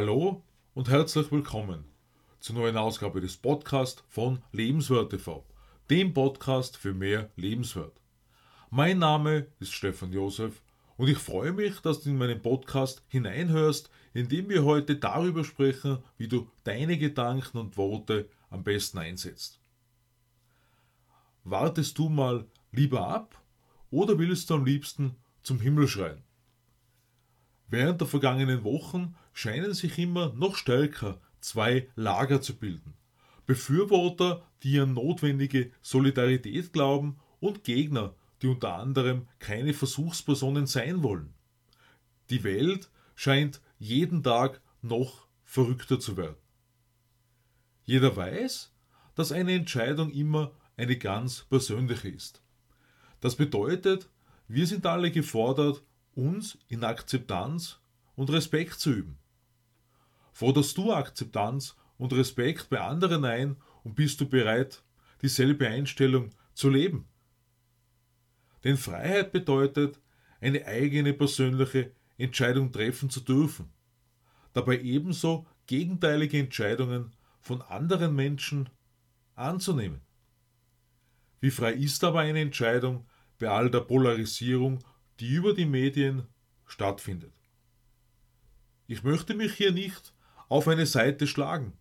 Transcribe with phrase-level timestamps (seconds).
[0.00, 1.84] Hallo und herzlich willkommen
[2.38, 5.44] zur neuen Ausgabe des Podcasts von Lebenswert TV,
[5.90, 8.00] dem Podcast für mehr Lebenswert.
[8.70, 10.62] Mein Name ist Stefan Josef
[10.98, 15.98] und ich freue mich, dass du in meinen Podcast hineinhörst, indem wir heute darüber sprechen,
[16.16, 19.60] wie du deine Gedanken und Worte am besten einsetzt.
[21.42, 23.42] Wartest du mal lieber ab
[23.90, 26.22] oder willst du am liebsten zum Himmel schreien?
[27.68, 32.94] Während der vergangenen Wochen scheinen sich immer noch stärker zwei Lager zu bilden.
[33.46, 41.34] Befürworter, die an notwendige Solidarität glauben und Gegner, die unter anderem keine Versuchspersonen sein wollen.
[42.30, 46.36] Die Welt scheint jeden Tag noch verrückter zu werden.
[47.84, 48.72] Jeder weiß,
[49.14, 52.42] dass eine Entscheidung immer eine ganz persönliche ist.
[53.20, 54.08] Das bedeutet,
[54.46, 55.82] wir sind alle gefordert,
[56.18, 57.78] uns in Akzeptanz
[58.16, 59.18] und Respekt zu üben.
[60.32, 64.82] Forderst du Akzeptanz und Respekt bei anderen ein und bist du bereit,
[65.22, 67.06] dieselbe Einstellung zu leben?
[68.64, 70.00] Denn Freiheit bedeutet,
[70.40, 73.70] eine eigene persönliche Entscheidung treffen zu dürfen,
[74.52, 78.68] dabei ebenso gegenteilige Entscheidungen von anderen Menschen
[79.36, 80.00] anzunehmen.
[81.40, 83.06] Wie frei ist aber eine Entscheidung
[83.38, 84.80] bei all der Polarisierung
[85.20, 86.26] die über die Medien
[86.66, 87.32] stattfindet.
[88.86, 90.14] Ich möchte mich hier nicht
[90.48, 91.72] auf eine Seite schlagen,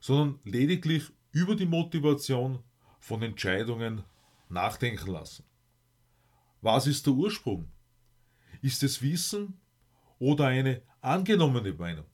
[0.00, 2.62] sondern lediglich über die Motivation
[2.98, 4.04] von Entscheidungen
[4.48, 5.44] nachdenken lassen.
[6.60, 7.68] Was ist der Ursprung?
[8.60, 9.60] Ist es Wissen
[10.18, 12.06] oder eine angenommene Meinung?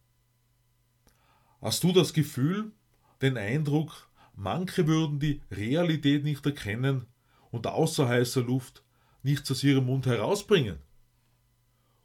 [1.61, 2.73] Hast du das Gefühl,
[3.21, 7.07] den Eindruck, manche würden die Realität nicht erkennen
[7.51, 8.85] und außer heißer Luft
[9.23, 10.79] nichts aus ihrem Mund herausbringen.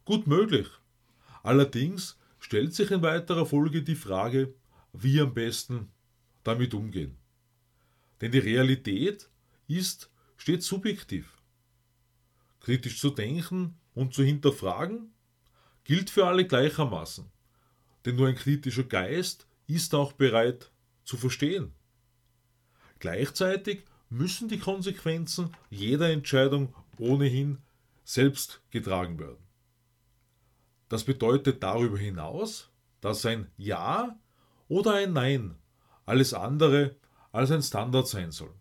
[0.04, 0.68] Gut möglich.
[1.42, 4.54] Allerdings stellt sich in weiterer Folge die Frage,
[4.92, 5.90] wie am besten
[6.42, 7.16] damit umgehen.
[8.20, 9.28] Denn die Realität
[9.66, 11.42] ist stets subjektiv.
[12.60, 15.12] Kritisch zu denken und zu hinterfragen
[15.84, 17.30] gilt für alle gleichermaßen.
[18.04, 20.70] Denn nur ein kritischer Geist ist auch bereit
[21.04, 21.72] zu verstehen.
[22.98, 27.58] Gleichzeitig müssen die Konsequenzen jeder Entscheidung ohnehin
[28.04, 29.44] selbst getragen werden.
[30.88, 34.18] Das bedeutet darüber hinaus, dass ein Ja
[34.68, 35.56] oder ein Nein
[36.06, 36.96] alles andere
[37.32, 38.54] als ein Standard sein soll.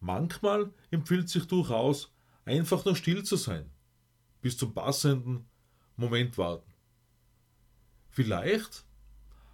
[0.00, 2.12] Manchmal empfiehlt sich durchaus,
[2.44, 3.70] einfach nur still zu sein,
[4.40, 5.48] bis zum passenden
[5.96, 6.72] Moment warten.
[8.10, 8.84] Vielleicht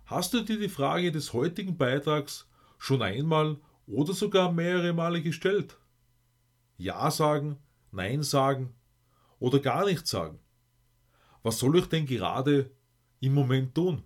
[0.06, 5.78] hast du dir die Frage des heutigen Beitrags schon einmal oder sogar mehrere Male gestellt.
[6.76, 7.58] Ja sagen
[7.92, 8.74] Nein sagen
[9.38, 10.38] oder gar nichts sagen?
[11.42, 12.70] Was soll ich denn gerade
[13.20, 14.02] im Moment tun?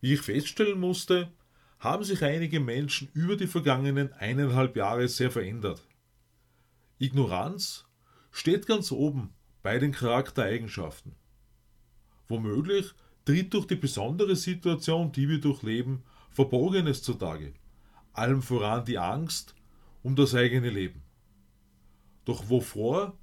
[0.00, 1.30] Wie ich feststellen musste,
[1.78, 5.86] haben sich einige Menschen über die vergangenen eineinhalb Jahre sehr verändert.
[6.98, 7.86] Ignoranz
[8.30, 11.14] steht ganz oben bei den Charaktereigenschaften.
[12.28, 12.92] Womöglich
[13.24, 17.52] tritt durch die besondere Situation, die wir durchleben, Verborgenes zutage,
[18.12, 19.54] allem voran die Angst
[20.02, 21.02] um das eigene Leben.
[22.30, 23.18] Doch wovor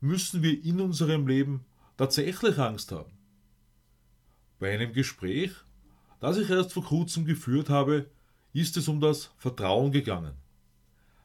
[0.00, 1.64] müssen wir in unserem Leben
[1.96, 3.12] tatsächlich Angst haben?
[4.58, 5.52] Bei einem Gespräch,
[6.18, 8.10] das ich erst vor kurzem geführt habe,
[8.52, 10.34] ist es um das Vertrauen gegangen.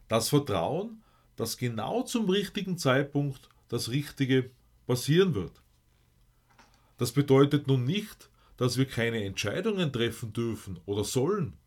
[0.08, 1.02] Das Vertrauen,
[1.36, 4.52] dass genau zum richtigen Zeitpunkt das Richtige
[4.86, 5.64] passieren wird.
[7.00, 11.58] Das bedeutet nun nicht, dass wir keine Entscheidungen treffen dürfen oder sollen,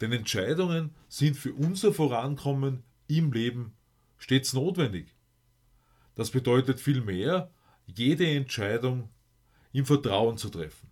[0.00, 3.72] denn Entscheidungen sind für unser Vorankommen im Leben
[4.18, 5.14] stets notwendig.
[6.14, 7.50] Das bedeutet vielmehr,
[7.86, 9.10] jede Entscheidung
[9.72, 10.90] im Vertrauen zu treffen.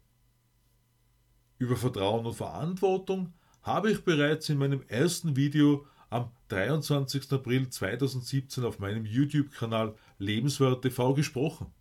[1.58, 3.32] Über Vertrauen und Verantwortung
[3.62, 7.32] habe ich bereits in meinem ersten Video am 23.
[7.32, 11.72] April 2017 auf meinem YouTube-Kanal Lebenswert TV gesprochen.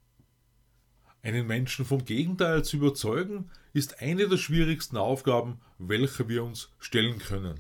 [1.22, 7.20] Einen Menschen vom Gegenteil zu überzeugen, ist eine der schwierigsten Aufgaben, welche wir uns stellen
[7.20, 7.60] können.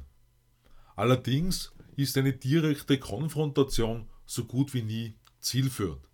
[0.96, 6.08] Allerdings ist eine direkte Konfrontation so gut wie nie zielführend.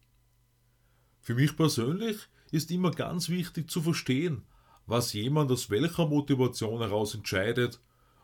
[1.22, 2.18] Für mich persönlich
[2.52, 4.44] ist immer ganz wichtig zu verstehen,
[4.86, 7.80] was jemand aus welcher Motivation heraus entscheidet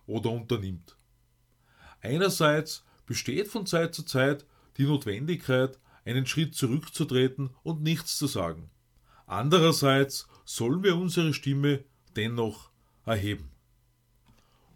[0.07, 0.97] oder unternimmt.
[2.01, 4.45] Einerseits besteht von Zeit zu Zeit
[4.77, 8.69] die Notwendigkeit, einen Schritt zurückzutreten und nichts zu sagen.
[9.27, 11.83] Andererseits sollen wir unsere Stimme
[12.15, 12.69] dennoch
[13.05, 13.51] erheben.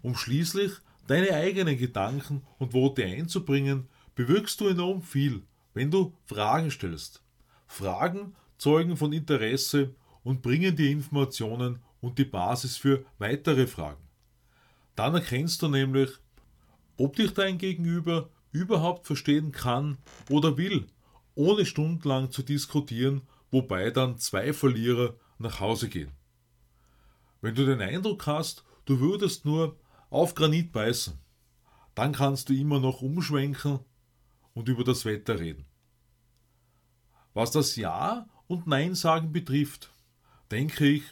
[0.01, 0.71] Um schließlich
[1.09, 5.41] deine eigenen Gedanken und Worte einzubringen, bewirkst du enorm viel,
[5.73, 7.23] wenn du Fragen stellst.
[7.65, 14.03] Fragen zeugen von Interesse und bringen dir Informationen und die Basis für weitere Fragen.
[14.95, 16.11] Dann erkennst du nämlich,
[16.95, 19.97] ob dich dein Gegenüber überhaupt verstehen kann
[20.29, 20.85] oder will,
[21.33, 26.11] ohne stundenlang zu diskutieren, wobei dann zwei Verlierer nach Hause gehen.
[27.41, 29.75] Wenn du den Eindruck hast, du würdest nur
[30.09, 31.17] auf Granit beißen,
[31.95, 33.79] dann kannst du immer noch umschwenken
[34.53, 35.65] und über das Wetter reden.
[37.33, 39.91] Was das Ja und Nein sagen betrifft,
[40.51, 41.03] denke ich,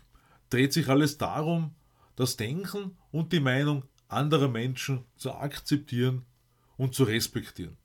[0.49, 1.75] dreht sich alles darum,
[2.15, 6.25] das Denken und die Meinung anderer Menschen zu akzeptieren
[6.77, 7.77] und zu respektieren.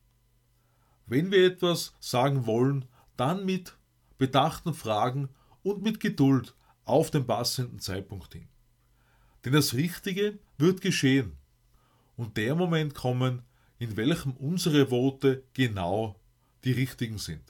[1.06, 2.86] Wenn wir etwas sagen wollen,
[3.16, 3.76] dann mit
[4.18, 5.28] bedachten Fragen
[5.62, 6.54] und mit Geduld
[6.84, 8.48] auf den passenden Zeitpunkt hin.
[9.44, 11.36] Denn das Richtige wird geschehen
[12.16, 13.42] und der Moment kommen,
[13.78, 16.20] in welchem unsere Worte genau
[16.64, 17.42] die richtigen sind.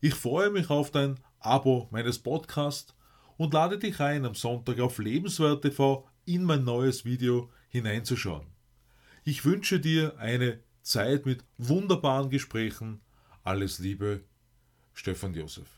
[0.00, 2.94] Ich freue mich auf dein Abo meines Podcasts
[3.36, 5.64] und lade dich ein, am Sonntag auf Lebenswert
[6.24, 8.46] in mein neues Video hineinzuschauen.
[9.24, 13.00] Ich wünsche dir eine Zeit mit wunderbaren Gesprächen.
[13.42, 14.24] Alles Liebe,
[14.92, 15.68] Stefan Josef.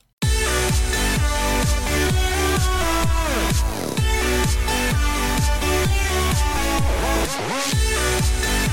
[6.79, 8.66] Yeah.